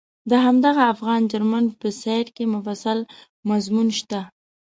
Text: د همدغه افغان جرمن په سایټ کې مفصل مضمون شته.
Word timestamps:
د 0.29 0.31
همدغه 0.45 0.83
افغان 0.93 1.21
جرمن 1.31 1.65
په 1.79 1.87
سایټ 2.01 2.27
کې 2.35 2.45
مفصل 2.55 2.99
مضمون 3.49 3.87
شته. 3.99 4.19